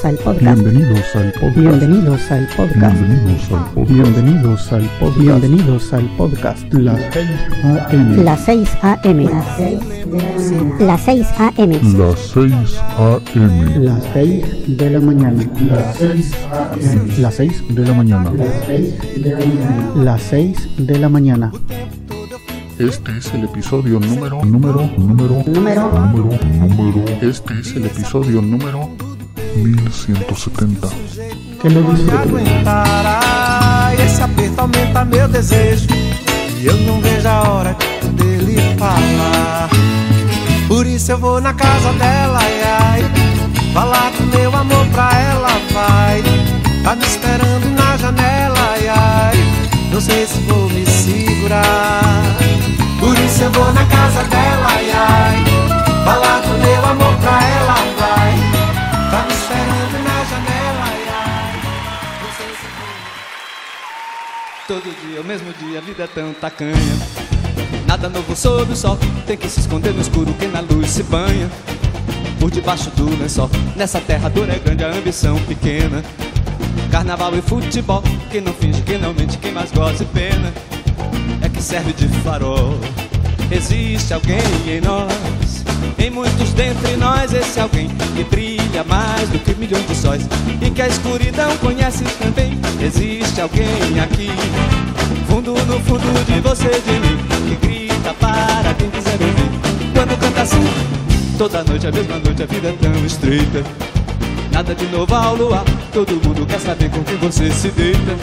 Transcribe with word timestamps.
Bienvenidos 0.00 1.16
al 1.16 1.32
podcast. 1.32 1.56
Bienvenidos 1.56 2.30
al 2.30 2.46
podcast. 2.56 3.00
Bienvenidos 3.00 3.50
al 3.50 3.66
podcast. 3.74 3.90
Bienvenidos 3.90 4.72
al 4.72 4.88
podcast. 5.00 5.18
Bienvenidos 5.18 5.92
al 5.92 6.16
podcast. 6.16 6.72
Las 6.72 8.40
6 8.44 8.68
AM. 8.82 9.28
Las 10.78 11.00
6 11.02 11.26
AM. 11.38 11.72
Las 11.98 12.20
6 12.20 12.80
AM. 12.96 13.84
Las 13.84 14.04
6 14.12 14.78
de 14.78 14.90
la 14.90 15.00
mañana. 15.00 15.44
Las 15.68 15.96
6 15.96 16.34
AM. 16.52 17.18
Las 17.18 17.34
6 17.34 17.62
de 17.74 17.84
la 17.84 17.94
mañana. 17.94 18.32
Las 19.96 20.22
6 20.22 20.68
de 20.78 20.98
la 20.98 21.08
mañana. 21.08 21.52
Este 22.78 23.18
es 23.18 23.34
el 23.34 23.42
episodio 23.42 23.98
número, 23.98 24.44
número, 24.44 24.88
número, 24.96 25.42
Número. 25.44 25.90
número, 25.92 26.30
número. 26.68 27.04
Este 27.20 27.58
es 27.58 27.74
el 27.74 27.86
episodio 27.86 28.40
número 28.40 28.88
1170. 29.56 30.88
Que 31.60 31.68
lo 31.70 31.82
disfruten. 31.92 32.18
aguentará 32.18 33.28
esse 34.04 34.22
aperto 34.22 34.60
aumenta 34.60 35.04
meu 35.04 35.28
desejo. 35.28 35.86
E 36.60 36.66
eu 36.66 36.76
não 36.78 37.00
vejo 37.00 37.28
a 37.28 37.48
hora 37.48 37.76
dele 38.14 38.56
falar 38.76 39.68
Por 40.66 40.84
isso 40.86 41.12
eu 41.12 41.18
vou 41.18 41.40
na 41.40 41.54
casa 41.54 41.92
dela, 41.92 42.38
ai, 42.40 42.62
ai. 42.62 43.04
Falar 43.72 44.10
do 44.10 44.24
meu 44.36 44.54
amor 44.54 44.86
pra 44.88 45.10
ela, 45.12 45.48
vai. 45.72 46.22
Tá 46.82 46.96
me 46.96 47.04
esperando 47.04 47.70
na 47.76 47.96
janela, 47.96 48.58
ai, 48.72 48.88
ai. 48.88 49.36
Não 49.92 50.00
sei 50.00 50.26
se 50.26 50.40
vou 50.40 50.68
me 50.68 50.84
segurar. 50.84 52.22
Por 52.98 53.16
isso 53.18 53.44
eu 53.44 53.52
vou 53.52 53.72
na 53.72 53.84
casa 53.86 54.24
dela, 54.24 54.66
ai, 54.66 54.90
ai. 54.90 55.44
Falar 56.04 56.40
do 56.40 56.58
meu 56.58 56.84
amor 56.86 57.16
pra 57.18 57.40
ela, 57.44 57.74
vai 57.74 57.97
Todo 64.68 64.82
dia, 64.82 65.22
o 65.22 65.24
mesmo 65.24 65.50
dia, 65.54 65.78
a 65.78 65.80
vida 65.80 66.04
é 66.04 66.06
tão 66.06 66.34
tacanha. 66.34 66.74
Nada 67.86 68.06
novo 68.06 68.36
sob 68.36 68.70
o 68.70 68.76
sol, 68.76 68.98
tem 69.26 69.34
que 69.34 69.48
se 69.48 69.60
esconder 69.60 69.94
no 69.94 70.02
escuro 70.02 70.30
quem 70.38 70.50
na 70.50 70.60
luz 70.60 70.90
se 70.90 71.02
banha. 71.04 71.48
Por 72.38 72.50
debaixo 72.50 72.90
do 72.90 73.08
lençol, 73.16 73.48
nessa 73.74 73.98
terra 73.98 74.28
dura 74.28 74.52
é 74.52 74.58
grande 74.58 74.84
a 74.84 74.90
ambição 74.90 75.40
pequena. 75.44 76.04
Carnaval 76.90 77.34
e 77.34 77.40
futebol, 77.40 78.02
quem 78.30 78.42
não 78.42 78.52
finge, 78.52 78.82
quem 78.82 78.98
não 78.98 79.14
mente, 79.14 79.38
quem 79.38 79.52
mais 79.52 79.72
goza 79.72 80.02
e 80.02 80.06
pena. 80.06 80.52
É 81.40 81.48
que 81.48 81.62
serve 81.62 81.94
de 81.94 82.06
farol. 82.22 82.78
Existe 83.50 84.12
alguém 84.12 84.36
em 84.66 84.82
nós, 84.82 85.10
em 85.98 86.10
muitos 86.10 86.52
dentre 86.52 86.96
nós, 86.96 87.32
esse 87.32 87.58
alguém 87.58 87.88
que 88.16 88.24
brilha 88.24 88.84
mais 88.84 89.28
do 89.30 89.38
que 89.38 89.54
milhões 89.54 89.86
de 89.86 89.94
sóis 89.96 90.22
e 90.60 90.70
que 90.70 90.80
a 90.80 90.88
escuridão 90.88 91.56
conhece 91.58 92.04
também. 92.18 92.58
Existe 92.80 93.40
alguém 93.40 93.98
aqui, 94.02 94.30
fundo 95.28 95.52
no 95.52 95.80
fundo 95.80 96.24
de 96.24 96.40
você, 96.40 96.70
de 96.70 96.92
mim, 97.00 97.18
que 97.48 97.66
grita 97.66 98.14
para 98.14 98.74
quem 98.74 98.88
quiser 98.90 99.12
ouvir. 99.12 99.92
Quando 99.92 100.18
canta 100.18 100.42
assim, 100.42 100.64
toda 101.36 101.64
noite, 101.64 101.86
a 101.86 101.92
mesma 101.92 102.18
noite, 102.18 102.42
a 102.42 102.46
vida 102.46 102.68
é 102.68 102.72
tão 102.72 103.06
estreita. 103.06 103.64
Nada 104.52 104.74
de 104.74 104.86
novo 104.86 105.14
ao 105.14 105.34
luar, 105.34 105.64
todo 105.92 106.12
mundo 106.14 106.46
quer 106.46 106.60
saber 106.60 106.90
com 106.90 107.02
quem 107.02 107.16
você 107.16 107.50
se 107.50 107.68
deita. 107.70 108.16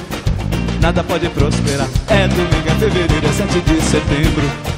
Nada 0.81 1.03
pode 1.03 1.27
prosperar, 1.29 1.87
é 2.09 2.27
domingo, 2.27 2.67
é 2.67 2.75
fevereiro, 2.75 3.27
é 3.27 3.31
7 3.31 3.61
de 3.61 3.81
setembro. 3.81 4.74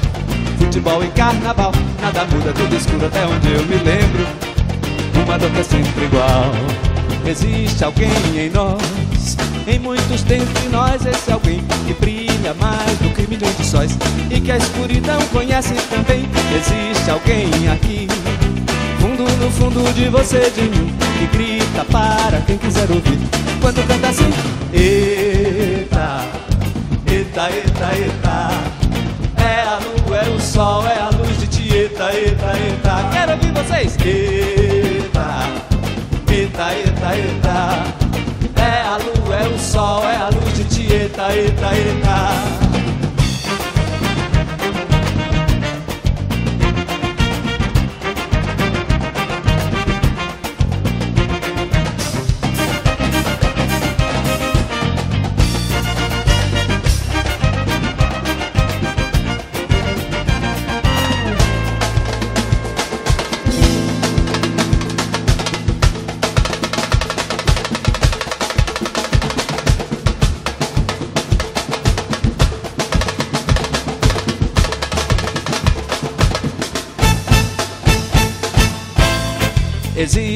Futebol 0.58 1.02
e 1.04 1.08
carnaval, 1.08 1.72
nada 2.00 2.24
muda, 2.26 2.52
tudo 2.52 2.76
escuro 2.76 3.06
até 3.06 3.24
onde 3.24 3.52
eu 3.52 3.62
me 3.64 3.76
lembro. 3.76 4.26
Uma 5.24 5.38
dor 5.38 5.50
é 5.56 5.62
sempre 5.62 6.04
igual. 6.04 6.52
Existe 7.26 7.84
alguém 7.84 8.10
em 8.36 8.50
nós, 8.50 9.36
em 9.66 9.78
muitos 9.78 10.22
dentre 10.22 10.68
nós, 10.68 11.04
esse 11.04 11.30
alguém 11.30 11.62
que 11.86 11.94
brilha 11.94 12.54
mais 12.54 12.98
do 12.98 13.10
que 13.14 13.28
milhões 13.28 13.56
de 13.56 13.66
sóis 13.66 13.98
e 14.30 14.40
que 14.40 14.50
a 14.50 14.56
escuridão 14.56 15.20
conhece 15.32 15.74
também. 15.90 16.28
Existe 16.54 17.10
alguém 17.10 17.68
aqui, 17.68 18.08
fundo 18.98 19.24
no 19.24 19.50
fundo 19.50 19.92
de 19.94 20.08
você, 20.08 20.50
de 20.50 20.62
mim, 20.62 20.94
que 21.18 21.36
grita 21.36 21.84
para 21.84 22.40
quem 22.46 22.56
quiser 22.56 22.90
ouvir. 22.90 23.18
Quando 23.60 23.86
canta 23.86 24.08
assim, 24.08 24.30
eita, 24.72 26.24
eita, 27.06 27.50
eita, 27.50 27.96
eita. 27.96 28.47
Sol, 30.58 30.82
é 30.88 30.98
a 30.98 31.08
luz 31.10 31.38
de 31.38 31.46
Tieta, 31.46 32.12
eita, 32.12 32.58
eita. 32.58 33.08
Quero 33.12 33.30
ouvir 33.30 33.52
vocês. 33.52 33.96
Eita, 34.04 35.46
eita, 36.74 37.14
eita. 37.14 37.84
É 38.60 38.82
a 38.82 38.96
lua, 38.96 39.36
é 39.36 39.46
o 39.46 39.56
sol, 39.56 40.02
é 40.02 40.16
a 40.16 40.28
luz 40.30 40.56
de 40.56 40.64
Tieta, 40.64 41.32
eita, 41.32 41.76
eita. 41.76 42.67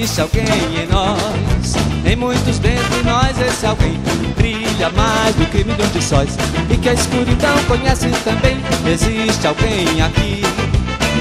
Existe 0.03 0.21
alguém 0.21 0.45
em 0.83 0.87
nós, 0.89 1.77
em 2.05 2.17
muitos 2.17 2.59
dentre 2.59 3.05
nós, 3.05 3.41
esse 3.41 3.65
alguém 3.65 4.01
brilha 4.37 4.91
mais 4.91 5.33
do 5.37 5.47
que 5.47 5.63
milhões 5.63 5.93
de 5.93 6.03
sóis 6.03 6.37
e 6.69 6.77
que 6.77 6.89
a 6.89 6.93
escuridão 6.93 7.57
conhece 7.69 8.09
também. 8.25 8.57
Existe 8.85 9.47
alguém 9.47 10.03
aqui, 10.03 10.43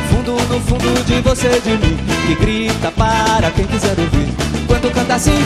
fundo 0.10 0.32
no 0.50 0.60
fundo 0.62 1.06
de 1.06 1.22
você, 1.22 1.62
de 1.62 1.78
mim, 1.78 1.96
que 2.26 2.34
grita 2.34 2.92
para 2.94 3.52
quem 3.52 3.68
quiser 3.68 3.94
ouvir. 4.00 4.34
Quando 4.66 4.92
canta 4.92 5.14
assim, 5.14 5.40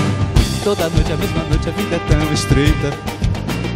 toda 0.63 0.87
noite, 0.87 1.11
a 1.11 1.17
mesma 1.17 1.43
noite, 1.49 1.67
a 1.67 1.71
vida 1.73 1.95
é 1.97 1.99
tão 2.07 2.33
estreita. 2.33 2.93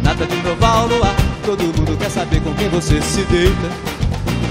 Nada 0.02 0.24
de 0.24 0.36
novo 0.36 0.64
ao 0.64 0.86
luar, 0.88 1.14
todo 1.44 1.64
mundo 1.64 1.98
quer 1.98 2.10
saber 2.10 2.40
com 2.40 2.54
quem 2.54 2.70
você 2.70 2.98
se 3.02 3.20
deita. 3.24 3.68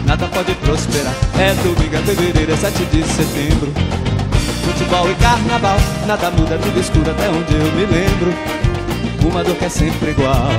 Nada 0.06 0.28
pode 0.28 0.54
prosperar, 0.54 1.16
é 1.40 1.56
domingo, 1.64 1.96
é 1.96 2.00
fevereiro, 2.00 2.54
é 2.54 2.56
7 2.56 2.86
de 2.86 3.04
setembro. 3.06 4.09
Futebol 4.80 5.12
e 5.12 5.16
carnaval, 5.16 5.78
nada 6.08 6.32
muda, 6.32 6.58
tudo 6.58 6.80
escuro 6.80 7.12
até 7.12 7.28
onde 7.28 7.54
eu 7.54 7.72
me 7.74 7.86
lembro. 7.86 8.34
Uma 9.30 9.44
dor 9.44 9.54
que 9.56 9.66
é 9.66 9.70
sempre 9.70 10.12
igual. 10.12 10.52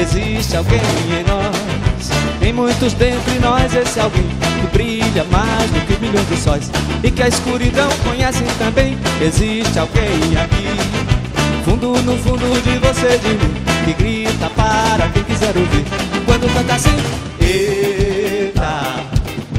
Existe 0.00 0.56
alguém 0.56 0.78
em 0.78 1.24
nós, 1.24 2.10
em 2.40 2.52
muitos 2.52 2.92
dentre 2.92 3.40
nós, 3.40 3.74
esse 3.74 3.98
alguém 3.98 4.24
que 4.60 4.66
brilha 4.68 5.24
mais 5.24 5.68
do 5.72 5.86
que 5.86 6.00
milhões 6.00 6.28
de 6.28 6.36
sóis 6.36 6.70
e 7.02 7.10
que 7.10 7.20
a 7.20 7.26
escuridão 7.26 7.88
conhece 8.04 8.44
também. 8.60 8.96
Existe 9.20 9.76
alguém 9.76 10.36
aqui, 10.40 11.64
fundo 11.64 12.00
no 12.02 12.16
fundo 12.18 12.62
de 12.62 12.78
você, 12.78 13.18
de 13.18 13.28
mim, 13.28 13.54
que 13.84 13.92
grita 13.94 14.48
para 14.50 15.08
quem 15.08 15.24
quiser 15.24 15.48
ouvir. 15.56 15.84
Quando 16.24 16.54
canta 16.54 16.74
assim, 16.74 16.96
eita, 17.40 19.04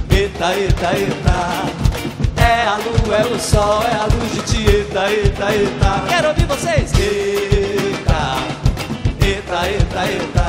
eita, 0.10 0.54
eita, 0.56 0.98
eita. 0.98 1.83
É 2.44 2.68
a 2.68 2.76
lua, 2.76 3.16
é 3.16 3.26
o 3.26 3.40
sol, 3.40 3.82
é 3.84 3.96
a 3.96 4.04
luz 4.04 4.32
de 4.34 4.42
Tieta, 4.42 5.10
eita, 5.10 5.54
eita. 5.54 6.04
Quero 6.10 6.28
ouvir 6.28 6.46
vocês. 6.46 6.92
Eita, 7.00 8.36
eita, 9.22 9.68
eita, 9.70 10.06
eita. 10.12 10.48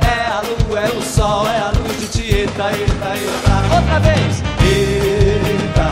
É 0.00 0.16
a 0.32 0.40
lua, 0.40 0.80
é 0.80 0.88
o 0.88 1.02
sol, 1.02 1.46
é 1.46 1.58
a 1.58 1.70
luz 1.76 2.00
de 2.00 2.08
Tieta, 2.08 2.70
eita, 2.72 3.08
eita. 3.14 3.74
Outra 3.76 4.00
vez. 4.00 4.42
Eita, 4.64 5.90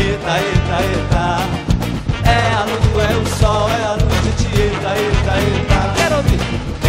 eita, 0.00 0.32
eita, 0.46 0.76
eita. 0.90 1.26
É 2.28 2.54
a 2.54 2.64
lua, 2.64 3.04
é 3.04 3.16
o 3.16 3.26
sol, 3.38 3.68
é 3.70 3.84
a 3.84 3.92
luz 3.92 4.20
de 4.24 4.32
Tieta, 4.42 4.90
eita, 4.98 5.32
eita. 5.44 5.78
Quero 5.96 6.16
ouvir. 6.16 6.40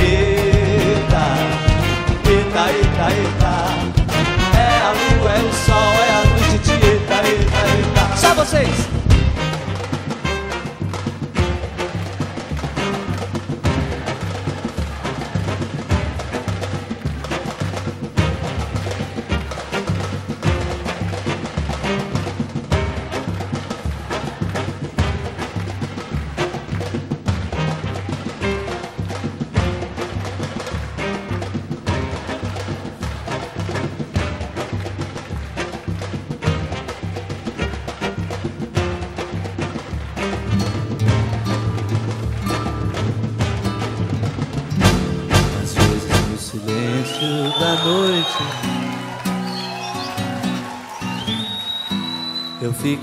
Eita, 0.01 1.23
eita, 2.27 2.63
eita, 2.71 3.05
eita. 3.15 3.42
Vocês. 8.43 9.02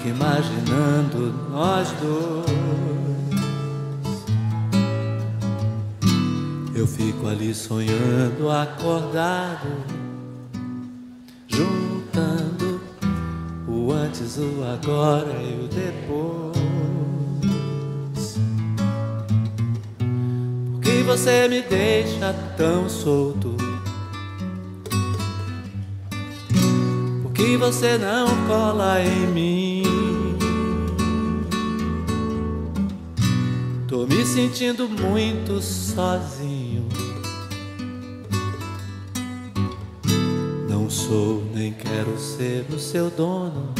Fico 0.00 0.08
imaginando 0.08 1.34
nós 1.50 1.92
dois. 2.00 2.50
Eu 6.74 6.86
fico 6.86 7.26
ali 7.26 7.54
sonhando, 7.54 8.50
acordado, 8.50 9.68
juntando 11.46 12.80
o 13.68 13.92
antes, 13.92 14.38
o 14.38 14.64
agora 14.64 15.30
e 15.42 15.64
o 15.64 15.68
depois. 15.68 16.56
Por 20.72 20.80
que 20.80 21.02
você 21.02 21.48
me 21.48 21.60
deixa 21.60 22.32
tão 22.56 22.88
solto? 22.88 23.54
Por 27.22 27.32
que 27.32 27.58
você 27.58 27.98
não 27.98 28.26
cola 28.46 29.02
em 29.02 29.26
mim? 29.26 29.69
Tô 33.90 34.06
me 34.06 34.24
sentindo 34.24 34.88
muito 34.88 35.60
sozinho. 35.60 36.88
Não 40.68 40.88
sou 40.88 41.44
nem 41.52 41.72
quero 41.72 42.16
ser 42.16 42.64
o 42.72 42.78
seu 42.78 43.10
dono. 43.10 43.74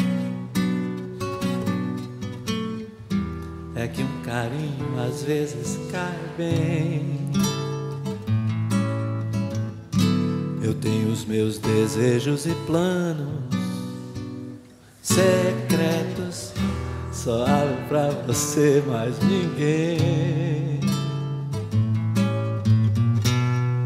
É 3.76 3.86
que 3.86 4.02
um 4.02 4.22
carinho 4.24 4.98
às 4.98 5.22
vezes 5.22 5.78
cai 5.92 6.18
bem. 6.36 7.30
Eu 10.60 10.74
tenho 10.74 11.12
os 11.12 11.24
meus 11.24 11.56
desejos 11.58 12.46
e 12.46 12.54
planos 12.66 13.28
secretos. 15.00 16.52
Só 17.22 17.44
abro 17.44 17.76
pra 17.86 18.08
você, 18.26 18.82
mais 18.86 19.14
ninguém. 19.18 20.80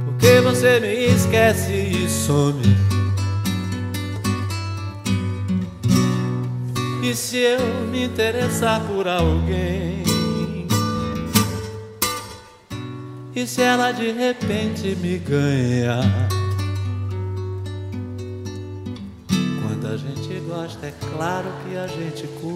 Porque 0.04 0.40
você 0.40 0.78
me 0.78 1.06
esquece 1.06 1.72
e 1.72 2.08
some. 2.08 2.62
E 7.02 7.12
se 7.12 7.38
eu 7.38 7.58
me 7.90 8.04
interessar 8.04 8.80
por 8.86 9.08
alguém? 9.08 10.04
E 13.34 13.46
se 13.48 13.62
ela 13.62 13.90
de 13.90 14.12
repente 14.12 14.94
me 14.94 15.18
ganhar? 15.18 16.28
Quando 19.60 19.88
a 19.92 19.96
gente 19.96 20.40
gosta, 20.46 20.86
é 20.86 20.94
claro 21.16 21.48
que 21.64 21.76
a 21.76 21.88
gente 21.88 22.28
cuida. 22.40 22.53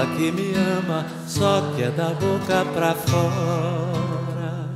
Fala 0.00 0.16
que 0.16 0.32
me 0.32 0.54
ama, 0.54 1.04
só 1.26 1.60
que 1.76 1.82
é 1.82 1.90
da 1.90 2.14
boca 2.14 2.64
pra 2.72 2.94
fora. 2.94 4.70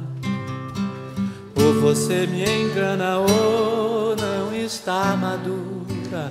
Ou 1.56 1.81
você 1.81 2.26
me 2.26 2.44
engana 2.44 3.21
ou 3.21 4.15
não 4.17 4.55
está 4.55 5.17
madura. 5.17 6.31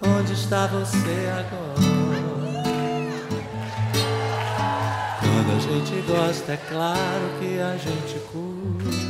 Onde 0.00 0.32
está 0.32 0.68
você 0.68 1.28
agora? 1.40 1.74
Quando 5.18 5.56
a 5.56 5.60
gente 5.60 6.06
gosta, 6.06 6.52
é 6.52 6.56
claro 6.56 7.40
que 7.40 7.58
a 7.58 7.76
gente 7.76 8.20
cuida. 8.30 9.03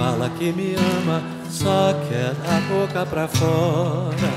Fala 0.00 0.30
que 0.30 0.50
me 0.50 0.74
ama, 0.76 1.22
só 1.50 1.92
quer 2.08 2.32
da 2.32 2.58
boca 2.70 3.04
pra 3.04 3.28
fora. 3.28 4.32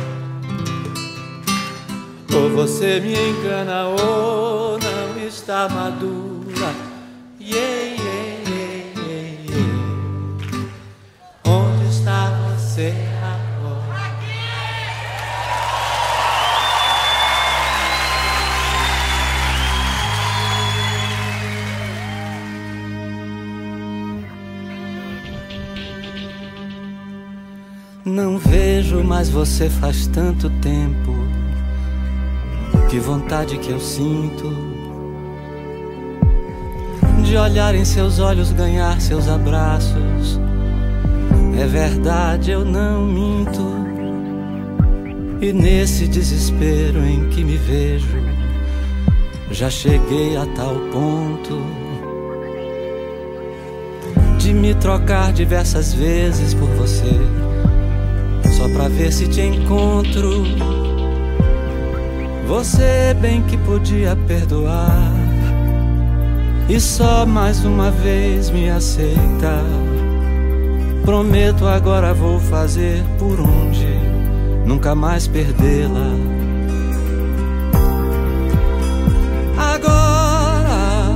Ou 2.36 2.50
você 2.50 3.00
me 3.00 3.14
engana 3.14 3.88
ou 3.88 4.78
não 4.78 5.26
está 5.26 5.70
madura. 5.70 6.68
Yeah, 7.40 7.93
Não 28.06 28.38
vejo 28.38 29.02
mais 29.02 29.30
você 29.30 29.70
faz 29.70 30.08
tanto 30.08 30.50
tempo. 30.60 31.14
Que 32.90 33.00
vontade 33.00 33.58
que 33.58 33.70
eu 33.72 33.80
sinto 33.80 34.52
de 37.24 37.38
olhar 37.38 37.74
em 37.74 37.86
seus 37.86 38.20
olhos, 38.20 38.52
ganhar 38.52 39.00
seus 39.00 39.30
abraços. 39.30 40.38
É 41.58 41.66
verdade, 41.66 42.52
eu 42.52 42.66
não 42.66 43.06
minto. 43.06 43.74
E 45.40 45.54
nesse 45.54 46.06
desespero 46.06 47.06
em 47.06 47.30
que 47.30 47.42
me 47.42 47.56
vejo, 47.56 48.22
já 49.50 49.70
cheguei 49.70 50.36
a 50.36 50.46
tal 50.48 50.76
ponto 50.92 51.58
de 54.38 54.54
me 54.54 54.76
trocar 54.76 55.32
diversas 55.32 55.94
vezes 55.94 56.54
por 56.54 56.68
você, 56.72 57.18
só 58.64 58.70
pra 58.70 58.88
ver 58.88 59.12
se 59.12 59.28
te 59.28 59.42
encontro. 59.42 60.44
Você 62.48 63.14
bem 63.20 63.42
que 63.44 63.58
podia 63.58 64.16
perdoar 64.28 65.12
e 66.70 66.80
só 66.80 67.26
mais 67.26 67.66
uma 67.66 67.92
vez 67.92 68.50
me 68.50 68.70
aceitar. 68.70 69.66
Prometo 71.04 71.68
agora 71.68 72.14
vou 72.14 72.40
fazer 72.40 73.04
por 73.20 73.38
onde 73.40 73.88
nunca 74.66 74.96
mais 74.96 75.28
perdê-la. 75.28 76.14
Agora 79.58 81.14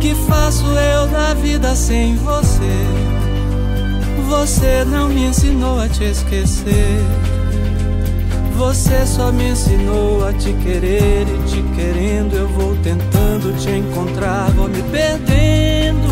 que 0.00 0.12
faço 0.26 0.66
eu 0.66 1.06
da 1.06 1.34
vida 1.34 1.76
sem 1.76 2.16
você? 2.16 3.09
Você 4.30 4.84
não 4.84 5.08
me 5.08 5.24
ensinou 5.24 5.80
a 5.80 5.88
te 5.88 6.04
esquecer. 6.04 7.00
Você 8.56 9.04
só 9.04 9.32
me 9.32 9.50
ensinou 9.50 10.24
a 10.24 10.32
te 10.32 10.52
querer 10.52 11.26
e 11.26 11.50
te 11.50 11.62
querendo 11.74 12.36
eu 12.36 12.46
vou 12.46 12.76
tentando 12.76 13.52
te 13.58 13.70
encontrar, 13.70 14.48
vou 14.52 14.68
me 14.68 14.82
perdendo, 14.84 16.06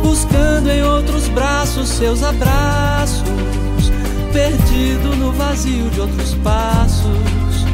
buscando 0.00 0.70
em 0.70 0.80
outros 0.84 1.26
braços 1.28 1.88
seus 1.88 2.22
abraços, 2.22 3.24
perdido 4.32 5.16
no 5.16 5.32
vazio 5.32 5.90
de 5.90 6.00
outros 6.00 6.34
passos, 6.34 7.64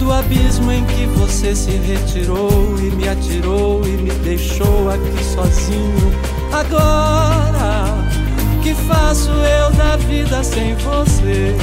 do 0.00 0.12
abismo 0.12 0.72
em 0.72 0.84
que 0.86 1.06
você 1.16 1.54
se 1.54 1.70
retirou 1.70 2.76
e 2.80 2.90
me 2.96 3.08
atirou 3.08 3.86
e 3.86 3.90
me 3.90 4.10
deixou 4.10 4.90
aqui 4.90 5.24
sozinho. 5.24 6.12
Agora 6.52 7.95
que 8.66 8.74
faço 8.74 9.30
eu 9.30 9.72
da 9.74 9.96
vida 9.96 10.42
sem 10.42 10.74
você? 10.74 11.54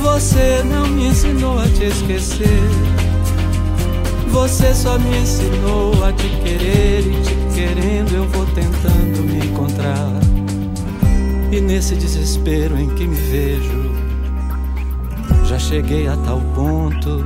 Você 0.00 0.62
não 0.64 0.86
me 0.86 1.08
ensinou 1.08 1.58
a 1.58 1.68
te 1.68 1.84
esquecer. 1.84 2.62
Você 4.28 4.72
só 4.72 4.98
me 4.98 5.18
ensinou 5.18 6.02
a 6.02 6.14
te 6.14 6.28
querer 6.42 7.00
e 7.00 7.22
te 7.22 7.54
querendo 7.54 8.14
eu 8.14 8.26
vou 8.28 8.46
tentando 8.46 9.22
me 9.22 9.46
encontrar. 9.46 10.12
E 11.52 11.60
nesse 11.60 11.94
desespero 11.94 12.78
em 12.78 12.88
que 12.94 13.06
me 13.06 13.14
vejo, 13.14 13.94
já 15.44 15.58
cheguei 15.58 16.08
a 16.08 16.16
tal 16.16 16.40
ponto 16.54 17.22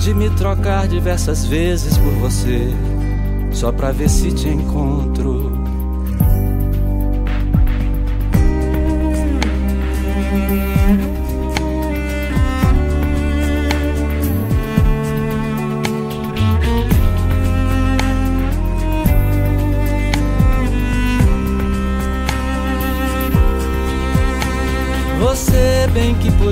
de 0.00 0.12
me 0.12 0.28
trocar 0.30 0.88
diversas 0.88 1.46
vezes 1.46 1.96
por 1.98 2.12
você, 2.14 2.74
só 3.52 3.70
pra 3.70 3.92
ver 3.92 4.10
se 4.10 4.32
te 4.32 4.48
encontro. 4.48 5.63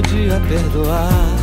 Podia 0.03 0.41
perdoar 0.49 1.37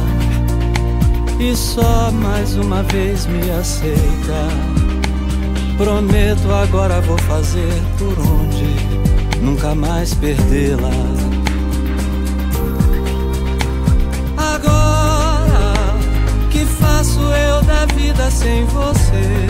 e 1.39 1.55
só 1.55 2.11
mais 2.11 2.55
uma 2.55 2.83
vez 2.83 3.25
me 3.25 3.51
aceita. 3.51 4.47
Prometo 5.77 6.51
agora 6.51 6.99
vou 7.01 7.17
fazer 7.19 7.81
por 7.97 8.19
onde 8.19 8.75
nunca 9.41 9.73
mais 9.73 10.13
perdê-la. 10.15 10.89
Agora 14.37 15.73
que 16.49 16.65
faço 16.65 17.19
eu 17.19 17.61
da 17.63 17.85
vida 17.85 18.29
sem 18.29 18.65
você? 18.65 19.47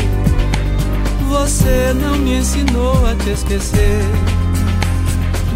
Você 1.29 1.93
não 1.93 2.17
me 2.17 2.37
ensinou 2.37 3.05
a 3.05 3.15
te 3.15 3.31
esquecer. 3.31 4.38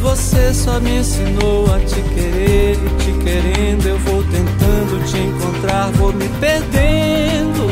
Você 0.04 0.54
só 0.54 0.82
me 0.82 0.98
ensinou 0.98 1.66
a 1.74 1.80
te 1.80 2.02
querer 2.14 2.74
e 2.74 3.04
te 3.04 3.24
querendo 3.24 3.88
eu 3.88 3.98
vou 4.00 4.22
tentando 4.24 5.02
te 5.06 5.18
encontrar, 5.18 5.92
vou 5.92 6.12
me 6.12 6.28
perdendo, 6.42 7.68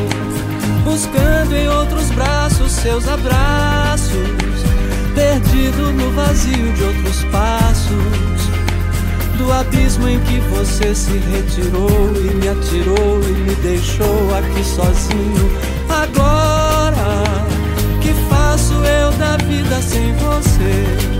buscando 0.85 1.53
em 1.53 1.67
outros 1.67 2.09
braços 2.11 2.71
seus 2.71 3.05
abraços, 3.05 4.15
perdido 5.13 5.91
no 5.91 6.09
vazio 6.11 6.71
de 6.71 6.83
outros 6.85 7.21
passos, 7.25 7.91
do 9.37 9.51
abismo 9.51 10.07
em 10.07 10.19
que 10.21 10.39
você 10.39 10.95
se 10.95 11.11
retirou 11.11 12.13
e 12.15 12.33
me 12.35 12.47
atirou 12.47 13.21
e 13.27 13.31
me 13.41 13.55
deixou 13.55 14.33
aqui 14.37 14.63
sozinho. 14.63 15.51
Agora 15.89 17.25
que 18.01 18.13
faço 18.29 18.73
eu 18.85 19.11
da 19.17 19.35
vida 19.35 19.81
sem 19.81 20.13
você? 20.13 21.10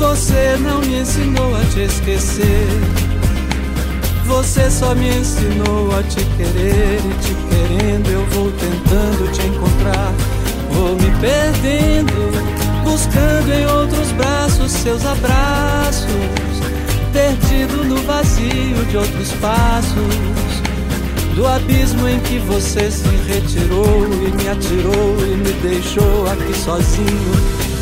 Você 0.00 0.56
não 0.62 0.80
me 0.80 1.02
ensinou 1.02 1.54
a 1.54 1.60
te 1.74 1.80
esquecer. 1.80 2.66
Você 4.24 4.70
só 4.70 4.94
me 4.94 5.10
ensinou 5.10 5.94
a 5.94 6.02
te 6.02 6.24
querer 6.38 7.00
e 7.04 7.14
te 7.20 7.34
querendo 7.50 8.08
eu 8.08 8.24
vou 8.28 8.50
tentando 8.50 9.30
te 9.30 9.46
encontrar. 9.46 10.10
Vou 10.72 10.96
me 10.96 11.10
perdendo, 11.20 12.14
buscando 12.82 13.52
em 13.52 13.66
outros 13.66 14.10
braços 14.12 14.72
seus 14.72 15.04
abraços, 15.04 16.06
perdido 17.12 17.84
no 17.84 17.96
vazio 17.98 18.82
de 18.88 18.96
outros 18.96 19.32
passos. 19.32 20.62
Do 21.34 21.46
abismo 21.46 22.08
em 22.08 22.18
que 22.20 22.38
você 22.38 22.90
se 22.90 23.06
retirou 23.28 24.06
e 24.14 24.30
me 24.34 24.48
atirou 24.48 25.16
e 25.26 25.36
me 25.36 25.52
deixou 25.60 26.26
aqui 26.26 26.58
sozinho. 26.58 27.32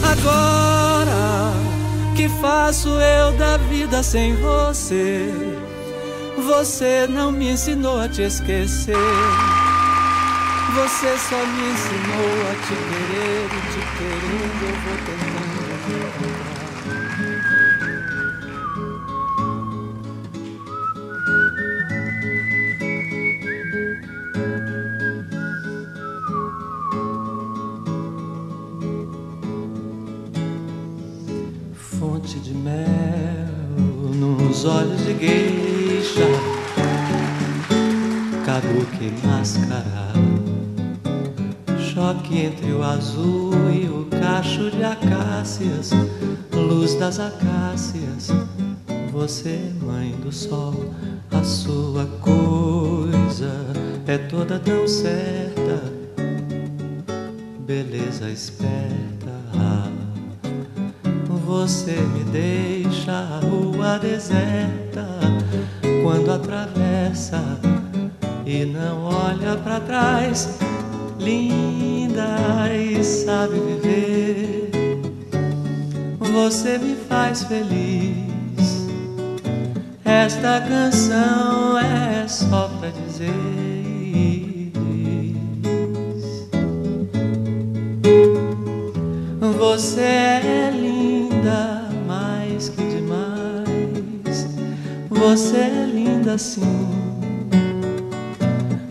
Agora 0.03 1.78
que 2.19 2.29
faço 2.29 2.89
eu 2.89 3.31
da 3.35 3.57
vida 3.57 4.03
sem 4.03 4.35
você? 4.35 5.33
Você 6.49 7.07
não 7.07 7.31
me 7.31 7.51
ensinou 7.51 8.01
a 8.01 8.09
te 8.09 8.23
esquecer. 8.23 8.97
Você 10.75 11.17
só 11.17 11.37
me 11.47 11.71
ensinou 11.71 12.51
a 12.51 12.55
te 12.67 12.75
querer 12.75 13.47
e 13.47 13.61
te 13.71 13.81
querendo 13.97 14.63
eu 14.67 14.75
vou 14.83 15.48
os 34.59 34.65
olhos 34.65 35.05
de 35.05 35.13
gueixa, 35.15 36.27
kabuki 38.45 39.13
mascarado, 39.25 40.19
choque 41.79 42.39
entre 42.39 42.73
o 42.73 42.83
azul 42.83 43.53
e 43.71 43.89
o 43.89 44.07
cacho 44.19 44.71
de 44.71 44.83
acácias, 44.83 45.91
luz 46.53 46.95
das 46.95 47.21
acácias, 47.21 48.29
você, 49.13 49.73
mãe 49.81 50.13
do 50.23 50.33
sol, 50.33 50.75
a 51.31 51.45
sua 51.45 52.07
coisa 52.21 53.53
é 54.07 54.19
toda 54.19 54.59
tão 54.59 54.89
certa, 54.89 55.83
beleza 57.67 58.29
esperta 58.31 59.18
você 61.49 61.93
me 61.93 62.25
deixa 62.25 63.11
a 63.11 63.41
rua 63.41 63.99
deserta 63.99 65.07
quando 66.03 66.31
atravessa 66.31 67.43
e 68.45 68.67
não 68.67 69.05
olha 69.05 69.57
para 69.57 69.81
trás, 69.81 70.59
linda 71.19 72.69
e 72.71 73.03
sabe 73.03 73.55
viver. 73.61 74.71
Você 76.21 76.77
me 76.77 76.95
faz 77.09 77.45
feliz. 77.45 78.87
Esta 80.05 80.61
canção 80.61 81.79
é 81.79 82.29
só 82.29 82.69
pra 82.79 82.91
dizer. 82.91 83.49
Você 89.59 90.01
é 90.01 90.71
Você 95.19 95.57
é 95.57 95.91
linda 95.93 96.35
assim, 96.35 96.63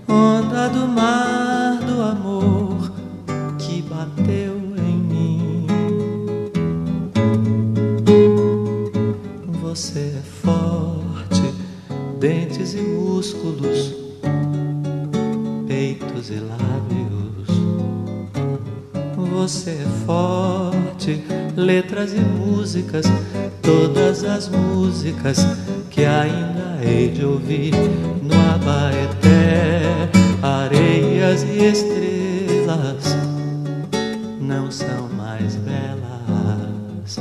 onda 0.09 0.67
do 0.67 0.85
mar 0.85 1.79
do 1.79 2.01
amor 2.01 2.91
que 3.57 3.81
bateu 3.83 4.57
em 4.77 4.97
mim. 4.97 5.67
Você 9.61 10.17
é 10.17 10.21
forte, 10.21 11.53
dentes 12.19 12.73
e 12.73 12.81
músculos, 12.81 13.95
peitos 15.65 16.29
e 16.29 16.41
lábios. 16.41 17.47
Você 19.15 19.71
é 19.71 20.05
forte 20.05 21.23
letras 21.57 22.13
e 22.13 22.19
músicas, 22.19 23.05
todas 23.63 24.23
as 24.23 24.47
músicas 24.47 25.39
que 25.89 26.05
ainda 26.05 26.77
hei 26.83 27.09
de 27.09 27.25
ouvir 27.25 27.73
no 28.21 28.35
Abaeté, 28.53 30.07
areias 30.43 31.41
e 31.41 31.65
estrelas 31.65 33.17
não 34.39 34.69
são 34.69 35.09
mais 35.09 35.55
belas 35.55 37.19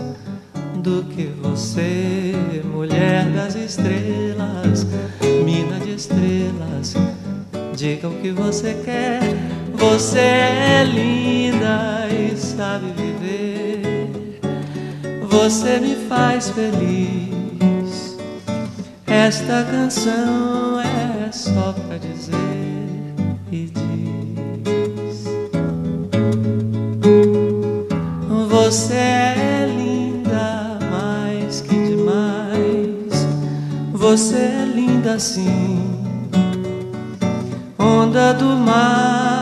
do 0.83 1.03
que 1.05 1.33
você, 1.43 2.35
mulher 2.63 3.25
das 3.31 3.55
estrelas, 3.55 4.87
mina 5.45 5.81
de 5.81 5.95
estrelas. 5.95 6.95
Diga 7.75 8.09
o 8.09 8.15
que 8.21 8.31
você 8.31 8.75
quer, 8.85 9.21
você 9.73 10.19
é 10.19 10.85
linda 10.85 12.07
e 12.11 12.37
sabe 12.37 12.87
viver 12.97 13.56
você 15.37 15.79
me 15.79 15.95
faz 16.09 16.49
feliz. 16.49 18.17
Esta 19.07 19.65
canção 19.71 20.81
é 20.81 21.31
só 21.31 21.75
pra 21.75 21.99
dizer 21.99 23.15
e 23.53 23.71
diz: 23.71 25.25
Você 28.49 28.95
é 28.95 29.75
linda 29.77 30.79
mais 30.91 31.61
que 31.61 31.75
demais. 31.75 33.27
Você 33.93 34.37
é 34.37 34.73
linda 34.75 35.15
assim, 35.15 35.85
onda 37.79 38.33
do 38.33 38.57
mar 38.57 39.36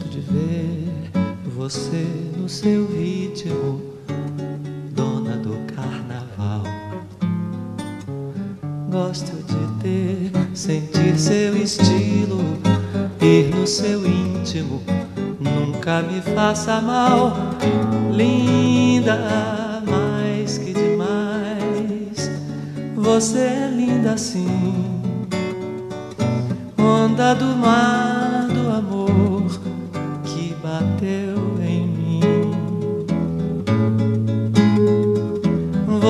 Gosto 0.00 0.08
de 0.08 0.20
ver 0.20 1.10
você 1.54 2.06
no 2.38 2.48
seu 2.48 2.86
ritmo, 2.86 3.82
dona 4.92 5.36
do 5.36 5.58
carnaval. 5.74 6.64
Gosto 8.90 9.32
de 9.44 9.82
ter, 9.82 10.56
sentir 10.56 11.18
seu 11.18 11.54
estilo, 11.54 12.40
ir 13.20 13.54
no 13.54 13.66
seu 13.66 14.06
íntimo. 14.06 14.80
Nunca 15.38 16.00
me 16.00 16.22
faça 16.34 16.80
mal, 16.80 17.36
linda 18.10 19.82
mais 19.86 20.56
que 20.56 20.72
demais. 20.72 22.30
Você 22.96 23.38
é 23.38 23.70
linda 23.70 24.14
assim 24.14 24.48
onda 26.78 27.34
do 27.34 27.54
mar 27.56 28.09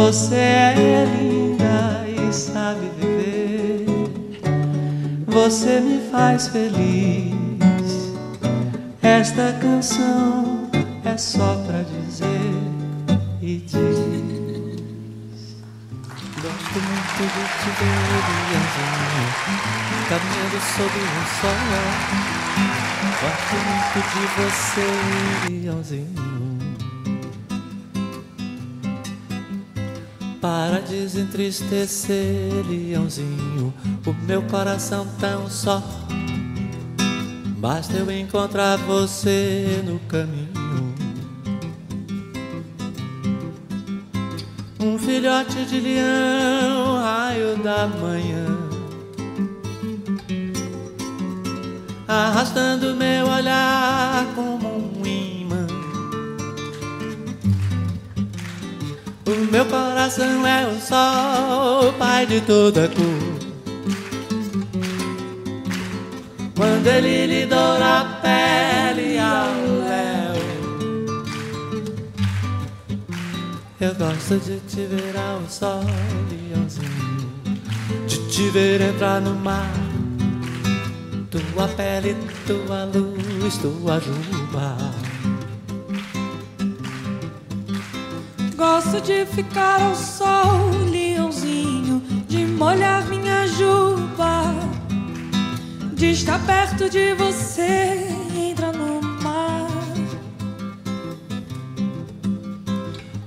Você 0.01 0.35
é 0.35 1.05
linda 1.05 2.07
e 2.09 2.33
sabe 2.33 2.91
viver. 2.99 3.85
Você 5.27 5.79
me 5.79 6.01
faz 6.11 6.49
feliz. 6.49 7.35
Esta 9.03 9.53
canção 9.61 10.71
é 11.05 11.17
só 11.19 11.55
pra 11.67 11.83
dizer 11.83 12.25
e 13.43 13.59
diz. 13.59 13.99
Gosto 16.41 16.79
muito 16.81 17.21
de 17.21 17.45
te 17.61 17.71
ver, 17.79 18.01
Leãozinho, 18.49 19.29
caminhando 20.09 20.61
sob 20.77 20.97
o 20.97 21.25
sol. 21.41 21.61
Gosto 23.21 23.55
muito 23.69 24.01
de 24.15 24.25
você, 24.41 24.89
Leãozinho. 25.51 26.50
Para 30.41 30.81
desentristecer, 30.81 32.65
leãozinho, 32.67 33.75
o 34.07 34.13
meu 34.25 34.43
coração 34.43 35.07
tão 35.19 35.51
só. 35.51 35.83
Basta 37.59 37.93
eu 37.99 38.11
encontrar 38.11 38.79
você 38.79 39.83
no 39.85 39.99
caminho. 40.01 40.95
Um 44.81 44.99
filhote 44.99 45.67
de 45.67 45.79
leão, 45.79 46.97
raio 47.03 47.59
da 47.59 47.87
manhã. 47.87 48.47
Arrastando 52.09 52.97
meu 52.97 53.27
olhar 53.29 54.25
como 54.35 54.60
meu 59.51 59.67
coração 59.67 60.47
é 60.47 60.67
o 60.67 60.81
sol, 60.81 61.93
pai 61.95 62.25
de 62.25 62.41
toda 62.43 62.89
cor. 62.89 63.41
Quando 66.57 66.87
ele 66.87 67.27
lhe 67.27 67.47
doura 67.47 68.01
a 68.01 68.05
pele 68.23 69.19
ao 69.19 69.55
léu. 69.89 70.41
Eu 73.81 73.95
gosto 73.95 74.39
de 74.39 74.61
te 74.61 74.87
ver 74.87 75.17
ao 75.17 75.43
sol, 75.49 75.83
leãozinho 76.31 77.31
De 78.07 78.29
te 78.29 78.51
ver 78.51 78.81
entrar 78.81 79.21
no 79.21 79.35
mar. 79.35 79.73
Tua 81.29 81.67
pele, 81.69 82.17
tua 82.47 82.85
luz, 82.85 83.57
tua 83.59 83.99
juba 84.01 85.00
Gosto 88.91 89.07
de 89.07 89.25
ficar 89.25 89.81
ao 89.81 89.95
sol, 89.95 90.69
leãozinho, 90.91 92.03
de 92.27 92.45
molhar 92.45 93.07
minha 93.07 93.47
juba, 93.47 94.53
de 95.95 96.11
estar 96.11 96.45
perto 96.45 96.91
de 96.91 97.15
você, 97.15 98.09
entra 98.37 98.73
no 98.73 99.01
mar. 99.23 99.69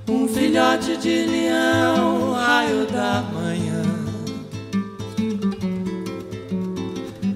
Um 0.06 0.28
filhote 0.28 0.98
de 0.98 1.24
leão, 1.24 2.34
raio 2.34 2.86
da 2.88 3.24
manhã, 3.32 3.82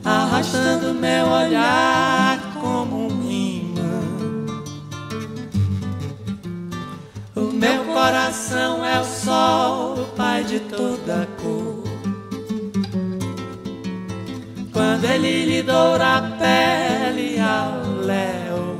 arrastando 0.05 0.93
meu 0.93 1.29
olhar 1.29 2.28
coração 8.09 8.83
é 8.83 8.99
o 9.01 9.05
sol, 9.05 10.01
o 10.01 10.07
pai 10.16 10.42
de 10.42 10.61
toda 10.61 11.29
cor. 11.42 11.85
Quando 14.73 15.05
ele 15.05 15.44
lhe 15.44 15.62
doura 15.62 16.16
a 16.16 16.23
pele 16.23 17.38
ao 17.38 18.07
léu. 18.07 18.79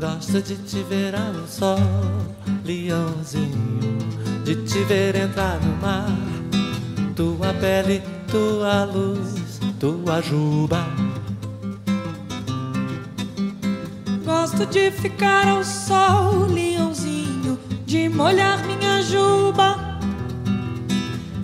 Gosto 0.00 0.40
de 0.40 0.54
te 0.58 0.84
ver 0.84 1.16
ao 1.16 1.48
sol, 1.48 1.80
leãozinho, 2.64 3.98
de 4.44 4.54
te 4.54 4.84
ver 4.84 5.16
entrar 5.16 5.58
no 5.60 5.76
mar. 5.82 6.16
Tua 7.16 7.52
pele, 7.54 8.00
tua 8.30 8.84
luz, 8.84 9.58
tua 9.80 10.22
juba. 10.22 11.07
Gosto 14.58 14.72
de 14.72 14.90
ficar 14.90 15.46
ao 15.46 15.62
sol, 15.62 16.46
leãozinho, 16.48 17.56
de 17.86 18.08
molhar 18.08 18.58
minha 18.66 19.00
juba, 19.02 20.00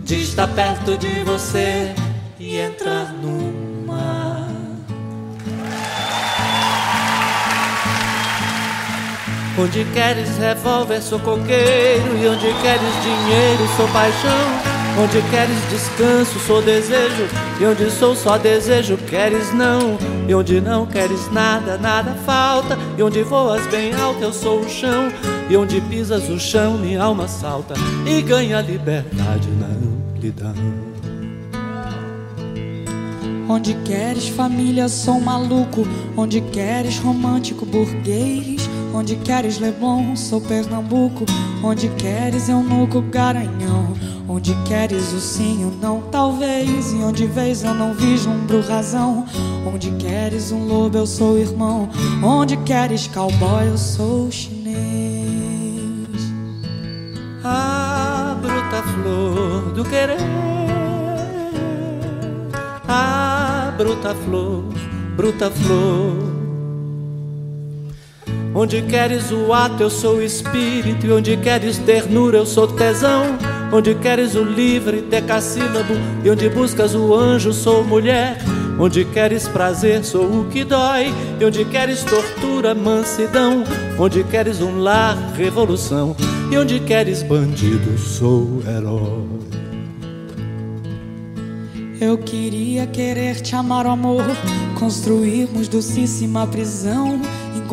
de 0.03 0.17
estar 0.17 0.49
perto 0.49 0.99
de 0.99 1.23
você 1.23 1.95
e 2.41 2.59
entrar 2.59 3.13
no 3.13 3.87
mar. 3.87 4.49
Onde 9.61 9.85
queres 9.93 10.37
revólver, 10.37 11.01
sou 11.01 11.21
coqueiro. 11.21 12.19
E 12.21 12.27
onde 12.27 12.53
queres 12.63 13.03
dinheiro, 13.05 13.77
sou 13.77 13.87
paixão. 13.93 14.74
Onde 14.97 15.21
queres 15.29 15.57
descanso, 15.71 16.39
sou 16.39 16.63
desejo. 16.63 17.25
E 17.61 17.65
onde 17.65 17.91
sou 17.91 18.15
só 18.15 18.39
desejo, 18.39 18.97
queres 18.97 19.53
não. 19.53 19.99
E 20.29 20.35
onde 20.35 20.61
não 20.61 20.87
queres 20.87 21.31
nada, 21.33 21.77
nada 21.77 22.15
falta. 22.25 22.79
E 22.97 23.03
onde 23.03 23.23
voas 23.25 23.67
bem 23.67 23.93
alto, 23.93 24.23
eu 24.23 24.33
sou 24.33 24.61
o 24.61 24.69
chão. 24.69 25.13
E 25.51 25.57
onde 25.57 25.81
pisas 25.81 26.29
o 26.31 26.39
chão, 26.39 26.79
minha 26.79 27.03
alma 27.03 27.27
salta. 27.27 27.75
E 28.07 28.23
ganha 28.23 28.61
liberdade 28.61 29.49
na 29.59 29.67
amplidão. 29.67 30.55
Onde 33.49 33.75
queres 33.85 34.29
família, 34.29 34.89
sou 34.89 35.21
maluco. 35.21 35.85
Onde 36.17 36.41
queres 36.41 36.99
romântico, 36.99 37.67
burguês. 37.67 38.71
Onde 38.95 39.17
queres 39.17 39.59
Leblon, 39.59 40.15
sou 40.15 40.41
Pernambuco. 40.41 41.27
Onde 41.65 41.89
queres 41.89 42.49
eunuco, 42.49 43.03
garanhão. 43.03 43.93
Onde 44.29 44.55
queres 44.63 45.13
o 45.13 45.19
sim, 45.19 45.65
o 45.65 45.71
não, 45.83 46.01
talvez. 46.13 46.93
E 46.93 46.97
onde 46.99 47.27
vês 47.27 47.65
eu 47.65 47.75
não 47.75 47.93
vislumbro 47.93 48.61
razão. 48.61 49.27
Onde 49.67 49.91
queres 49.93 50.53
um 50.53 50.69
lobo, 50.69 50.97
eu 50.97 51.09
sou 51.09 51.37
irmão. 51.37 51.89
Onde 52.23 52.57
queres 52.59 53.09
cowboy, 53.09 53.67
eu 53.67 53.77
sou 53.77 54.31
chinês. 54.31 54.77
A 57.43 58.37
bruta 58.41 58.83
flor 58.93 59.73
do 59.73 59.85
querer. 59.85 60.19
A 62.87 63.75
bruta 63.77 64.15
flor, 64.15 64.65
bruta 65.17 65.51
flor. 65.51 66.34
Onde 68.57 68.83
queres 68.83 69.33
o 69.33 69.53
ato, 69.53 69.83
eu 69.83 69.91
sou 69.91 70.19
o 70.19 70.23
espírito. 70.23 71.07
E 71.07 71.11
onde 71.11 71.37
queres 71.37 71.77
ternura, 71.79 72.39
eu 72.39 72.47
sou 72.47 72.69
tesão. 72.69 73.37
Onde 73.73 73.97
queres 73.97 74.37
o 74.37 74.45
livre 74.45 75.01
decassílabo. 75.03 75.95
E 76.23 76.31
onde 76.31 76.49
buscas 76.49 76.95
o 76.95 77.13
anjo, 77.13 77.53
sou 77.53 77.83
mulher. 77.83 78.39
Onde 78.79 79.05
queres 79.07 79.49
prazer, 79.49 80.05
sou 80.05 80.43
o 80.43 80.45
que 80.49 80.63
dói. 80.63 81.13
E 81.41 81.45
onde 81.45 81.65
queres 81.65 82.05
tortura, 82.05 82.77
mansidão. 82.77 83.65
Onde 83.99 84.23
queres 84.23 84.61
um 84.61 84.79
lar, 84.79 85.17
revolução. 85.37 86.15
E 86.53 86.57
onde 86.57 86.79
queres 86.79 87.25
bandido, 87.25 87.99
sou 87.99 88.63
herói. 88.69 89.45
Eu 92.01 92.19
queria 92.19 92.87
querer 92.87 93.41
te 93.41 93.57
amar, 93.57 93.87
o 93.87 93.91
amor. 93.91 94.25
Construirmos 94.79 95.67
docíssima 95.67 96.47
prisão. 96.47 97.21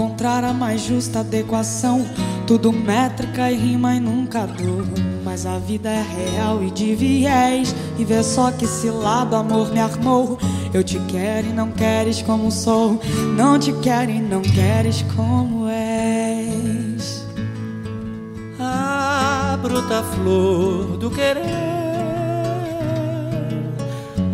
Encontrar 0.02 0.44
a 0.44 0.52
mais 0.52 0.82
justa 0.82 1.20
adequação. 1.20 2.04
Tudo 2.48 2.74
métrica 2.74 3.52
e 3.52 3.56
rima 3.56 3.94
e 3.94 4.00
nunca 4.00 4.48
dor. 4.48 4.84
Mas 5.24 5.46
a 5.46 5.60
vida 5.60 5.90
é 5.90 6.02
real 6.02 6.64
e 6.64 6.72
de 6.72 6.96
viés. 6.96 7.76
E 8.00 8.04
vê 8.04 8.24
só 8.24 8.52
que 8.52 8.66
esse 8.66 8.90
lado 8.90 9.36
amor 9.36 9.72
me 9.72 9.80
armou. 9.80 10.40
Eu 10.74 10.84
te 10.84 10.98
quero 11.02 11.50
e 11.50 11.54
não 11.54 11.72
queres 11.72 12.20
como 12.24 12.52
sou. 12.52 13.00
Não 13.38 13.60
te 13.60 13.72
quero 13.74 14.10
e 14.10 14.20
não 14.20 14.42
queres 14.42 15.06
como 15.16 15.68
és. 15.68 17.24
A 18.60 19.56
bruta 19.62 20.02
flor 20.02 20.98
do 20.98 21.12
querer. 21.12 21.46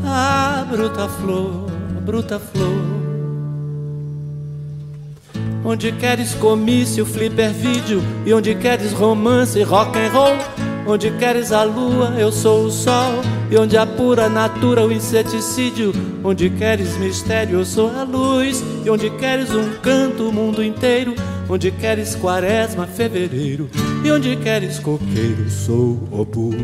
A 0.06 0.66
bruta 0.72 1.10
flor, 1.10 1.66
bruta 2.06 2.40
flor. 2.40 2.97
Onde 5.70 5.92
queres 5.92 6.34
comício, 6.34 7.06
flipper 7.06 7.52
vídeo? 7.52 8.02
E 8.26 8.34
onde 8.34 8.56
queres 8.56 8.94
romance, 8.94 9.62
rock 9.64 10.00
and 10.00 10.12
roll? 10.14 10.38
Onde 10.88 11.12
queres 11.18 11.52
a 11.52 11.64
lua, 11.64 12.16
eu 12.18 12.32
sou 12.32 12.68
o 12.68 12.72
sol? 12.72 13.22
E 13.52 13.58
onde 13.58 13.76
a 13.76 13.86
pura 13.86 14.30
natura, 14.30 14.88
o 14.88 14.94
inseticídio? 14.94 15.92
Onde 16.24 16.50
queres 16.52 16.96
mistério, 16.96 17.60
eu 17.60 17.66
sou 17.66 17.90
a 17.90 18.04
luz? 18.04 18.64
E 18.86 18.90
onde 18.90 19.10
queres 19.10 19.54
um 19.54 19.74
canto, 19.82 20.30
o 20.30 20.32
mundo 20.32 20.64
inteiro? 20.64 21.14
Onde 21.50 21.70
queres 21.70 22.16
quaresma, 22.16 22.88
fevereiro, 22.88 23.70
e 24.06 24.10
onde 24.10 24.38
queres 24.38 24.80
coqueiro, 24.80 25.50
sou 25.50 26.00
opus. 26.14 26.56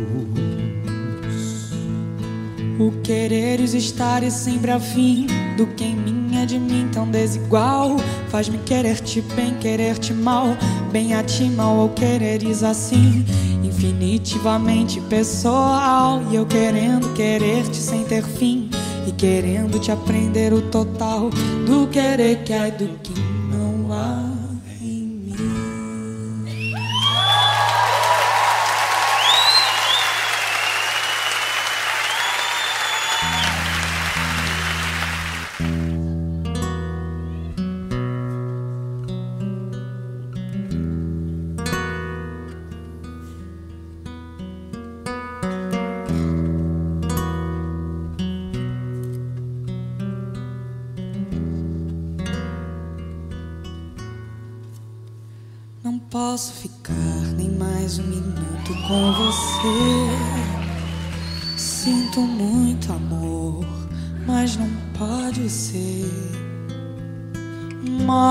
O 2.78 2.90
quereres 3.02 3.74
estar 3.74 4.22
e 4.22 4.30
sempre 4.30 4.70
afim 4.70 5.26
do 5.58 5.66
que 5.66 5.84
em 5.84 5.94
mim 5.94 6.23
é 6.44 6.46
de 6.46 6.58
mim 6.58 6.88
tão 6.92 7.10
desigual. 7.10 7.96
Faz-me 8.28 8.58
querer-te 8.58 9.22
bem, 9.34 9.54
querer-te 9.54 10.12
mal, 10.12 10.48
bem 10.92 11.14
a 11.14 11.22
ti 11.22 11.44
mal 11.44 11.76
ou 11.76 11.88
quereres 11.88 12.62
assim. 12.62 13.24
Infinitivamente 13.62 15.00
pessoal, 15.02 16.22
e 16.30 16.36
eu 16.36 16.46
querendo 16.46 17.12
querer-te 17.14 17.76
sem 17.76 18.04
ter 18.04 18.22
fim, 18.22 18.70
e 19.06 19.12
querendo 19.12 19.78
te 19.78 19.90
aprender 19.90 20.52
o 20.52 20.62
total 20.62 21.30
do 21.66 21.88
querer 21.88 22.44
que 22.44 22.52
há 22.52 22.68
do 22.68 22.88
que 23.02 23.14
não 23.50 23.92
há. 23.92 24.23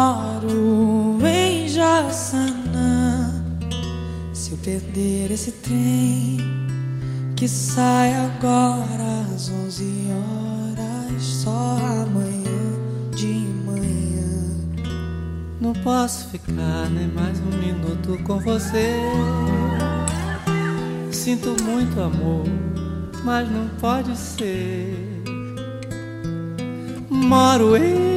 Moro 0.04 1.18
em 1.26 1.70
Jaçanã. 1.70 3.42
Se 4.34 4.52
eu 4.52 4.58
perder 4.58 5.32
esse 5.32 5.50
trem 5.50 6.40
que 7.38 7.48
sai 7.48 8.14
agora 8.14 9.26
às 9.34 9.50
11 9.50 10.08
horas, 10.12 11.24
só 11.24 11.78
amanhã 12.04 12.52
de 13.16 13.54
não 15.62 15.72
posso 15.72 16.28
ficar 16.28 16.90
nem 16.90 17.08
mais 17.08 17.40
um 17.40 17.58
minuto 17.58 18.22
com 18.26 18.38
você. 18.40 19.00
Sinto 21.12 21.56
muito 21.64 22.02
amor, 22.02 22.44
mas 23.24 23.50
não 23.50 23.70
pode 23.80 24.18
ser. 24.18 25.24
Moro 27.10 27.78
em 27.78 28.13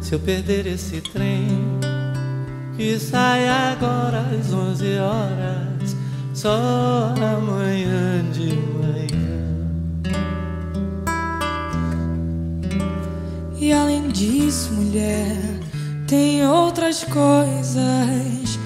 Se 0.00 0.14
eu 0.14 0.20
perder 0.20 0.66
esse 0.66 1.00
trem 1.00 1.48
que 2.76 2.98
sai 2.98 3.48
agora 3.48 4.20
às 4.20 4.52
11 4.52 4.98
horas, 4.98 5.96
só 6.32 7.14
amanhã 7.16 8.22
de 8.32 8.54
manhã. 8.54 9.64
E 13.58 13.72
além 13.72 14.08
disso, 14.08 14.72
mulher, 14.72 15.36
tem 16.06 16.46
outras 16.46 17.02
coisas. 17.04 18.58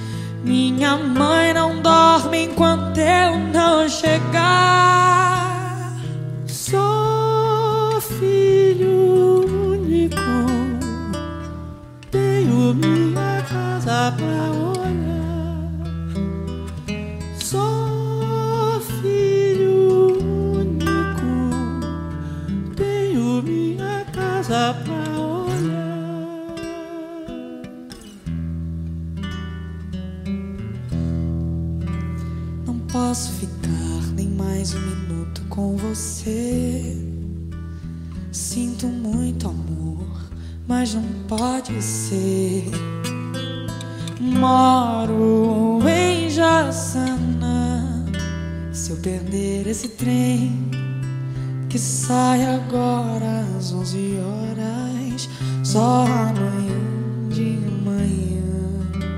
Minha 0.45 0.97
mãe 0.97 1.55
não 1.55 1.81
dorme 1.81 2.45
enquanto 2.45 2.99
eu 2.99 3.39
não 3.53 3.89
chegar. 3.89 4.78
Casa 14.09 14.12
pra 14.16 14.49
posso 32.92 33.33
ficar 33.33 34.12
nem 34.14 34.29
mais 34.29 34.75
um 34.75 34.81
minuto 34.81 35.42
com 35.49 35.77
você. 35.77 36.97
Sinto 38.33 38.87
muito 38.87 39.49
amor, 39.49 40.31
mas 40.66 40.94
não 40.94 41.05
pode 41.27 41.83
ser. 41.83 42.88
Moro 44.38 45.81
em 45.88 46.31
Jaçanã. 46.31 48.05
Se 48.72 48.92
eu 48.92 48.96
perder 48.98 49.66
esse 49.66 49.88
trem 49.88 50.70
que 51.68 51.77
sai 51.77 52.44
agora 52.44 53.44
às 53.59 53.72
11 53.72 54.20
horas, 54.20 55.29
só 55.64 56.05
amanhã 56.07 57.29
de 57.29 57.59
manhã. 57.85 59.11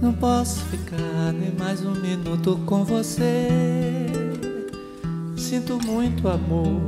Não 0.00 0.14
posso 0.14 0.60
ficar 0.62 1.32
nem 1.38 1.52
mais 1.58 1.84
um 1.84 1.92
minuto 1.92 2.58
com 2.64 2.84
você. 2.84 3.48
Sinto 5.36 5.78
muito 5.84 6.26
amor, 6.26 6.80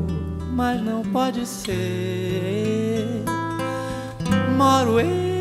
mas 0.54 0.82
não 0.82 1.02
pode 1.02 1.44
ser. 1.44 3.22
Moro 4.56 4.98
em 4.98 5.35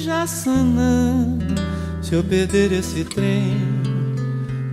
Jaçanã. 0.00 1.38
Se 2.00 2.14
eu 2.14 2.24
perder 2.24 2.72
esse 2.72 3.04
trem 3.04 3.56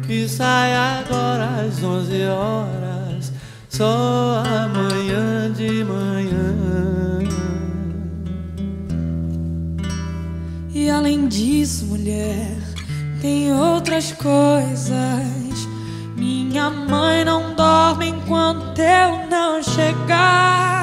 que 0.05 0.27
sai 0.27 0.73
agora 0.73 1.65
às 1.67 1.83
11 1.83 2.23
horas, 2.27 3.33
só 3.69 4.41
amanhã 4.45 5.51
de 5.51 5.83
manhã. 5.83 6.55
E 10.73 10.89
além 10.89 11.27
disso, 11.27 11.85
mulher, 11.87 12.57
tem 13.21 13.53
outras 13.53 14.13
coisas. 14.13 15.67
Minha 16.15 16.69
mãe 16.69 17.25
não 17.25 17.53
dorme 17.53 18.07
enquanto 18.07 18.79
eu 18.79 19.27
não 19.29 19.61
chegar. 19.61 20.76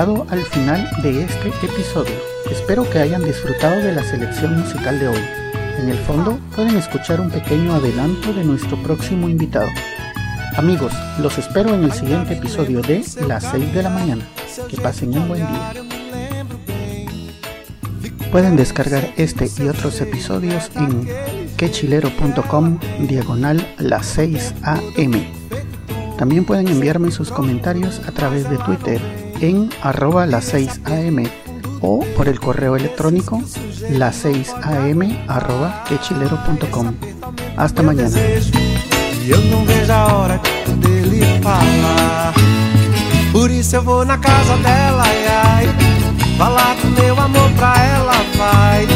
Al 0.00 0.42
final 0.46 0.88
de 1.02 1.24
este 1.24 1.48
episodio. 1.48 2.14
Espero 2.50 2.88
que 2.88 3.00
hayan 3.00 3.22
disfrutado 3.22 3.82
de 3.82 3.92
la 3.92 4.02
selección 4.02 4.58
musical 4.58 4.98
de 4.98 5.08
hoy. 5.08 5.22
En 5.78 5.90
el 5.90 5.98
fondo 5.98 6.38
pueden 6.56 6.74
escuchar 6.78 7.20
un 7.20 7.30
pequeño 7.30 7.74
adelanto 7.74 8.32
de 8.32 8.42
nuestro 8.42 8.82
próximo 8.82 9.28
invitado. 9.28 9.68
Amigos, 10.56 10.94
los 11.18 11.36
espero 11.36 11.74
en 11.74 11.84
el 11.84 11.92
siguiente 11.92 12.32
episodio 12.32 12.80
de 12.80 13.04
Las 13.28 13.44
6 13.50 13.74
de 13.74 13.82
la 13.82 13.90
mañana. 13.90 14.26
Que 14.70 14.78
pasen 14.78 15.12
un 15.18 15.28
buen 15.28 15.46
día. 15.46 15.72
Pueden 18.32 18.56
descargar 18.56 19.06
este 19.18 19.50
y 19.58 19.68
otros 19.68 20.00
episodios 20.00 20.70
en 20.76 21.06
quechilero.com 21.58 22.78
diagonal 23.00 23.74
las 23.76 24.06
6 24.06 24.54
am. 24.62 25.26
También 26.16 26.46
pueden 26.46 26.68
enviarme 26.68 27.10
sus 27.10 27.30
comentarios 27.30 28.00
a 28.06 28.12
través 28.12 28.48
de 28.48 28.56
Twitter 28.56 29.19
en 29.40 29.70
arroba 29.82 30.26
las 30.26 30.44
6 30.46 30.80
am 30.84 31.24
o 31.80 32.04
por 32.16 32.28
el 32.28 32.38
correo 32.38 32.76
electrónico 32.76 33.42
las 33.90 34.16
6 34.16 34.54
am 34.62 35.24
arroba 35.28 35.84
quechilero.com. 35.88 36.94
Hasta 37.56 37.82
mañana. 37.82 38.16
Eu 39.26 39.40
não 39.50 39.64
vejo 39.64 39.92
a 39.92 40.14
hora 40.14 40.40
dele 40.76 41.20
falar. 41.42 42.34
Por 43.32 43.50
isso 43.50 43.76
eu 43.76 43.82
vou 43.82 44.04
na 44.04 44.18
casa 44.18 44.56
dela, 44.56 45.02
ai, 45.04 45.26
ai. 45.26 45.68
Falar 46.36 46.74
do 46.76 46.88
meu 47.00 47.20
amor 47.20 47.50
pra 47.52 47.74
ela, 47.78 48.14
vai. 48.36 48.86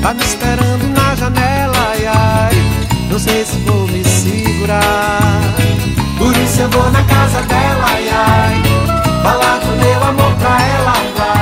Tá 0.00 0.14
me 0.14 0.22
esperando 0.22 0.88
na 0.94 1.14
janela, 1.16 1.74
ai, 1.90 2.06
ai. 2.06 2.54
Não 3.10 3.18
sei 3.18 3.44
se 3.44 3.56
vou 3.58 3.86
me 3.88 4.02
segurar. 4.04 5.40
Por 6.16 6.34
isso 6.36 6.62
eu 6.62 6.70
vou 6.70 6.90
na 6.90 7.02
casa 7.04 7.42
dela, 7.42 7.84
ai, 7.86 8.08
ai. 8.08 8.63
Falar 9.24 9.58
do 9.58 9.72
meu 9.76 10.02
amor 10.04 10.34
pra 10.36 10.50
ela. 10.50 11.33